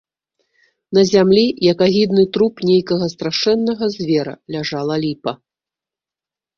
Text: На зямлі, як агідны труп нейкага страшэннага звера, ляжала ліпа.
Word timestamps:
На 0.97 1.03
зямлі, 1.09 1.43
як 1.71 1.77
агідны 1.89 2.23
труп 2.39 2.65
нейкага 2.71 3.05
страшэннага 3.15 3.85
звера, 3.99 4.33
ляжала 4.57 4.95
ліпа. 5.09 5.31